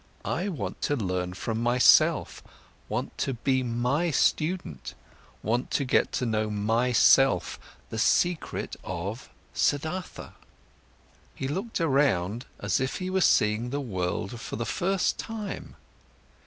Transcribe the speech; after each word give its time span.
I 0.25 0.47
want 0.49 0.81
to 0.81 0.95
learn 0.95 1.35
from 1.35 1.61
myself, 1.61 2.41
want 2.89 3.15
to 3.19 3.35
be 3.35 3.61
my 3.61 4.09
student, 4.09 4.95
want 5.43 5.69
to 5.77 5.85
get 5.85 6.11
to 6.13 6.25
know 6.25 6.49
myself, 6.49 7.59
the 7.91 7.99
secret 7.99 8.75
of 8.83 9.29
Siddhartha." 9.53 10.31
He 11.35 11.47
looked 11.47 11.79
around, 11.79 12.47
as 12.59 12.79
if 12.79 12.95
he 12.97 13.11
was 13.11 13.25
seeing 13.25 13.69
the 13.69 13.79
world 13.79 14.39
for 14.41 14.55
the 14.55 14.65
first 14.65 15.19
time. 15.19 15.75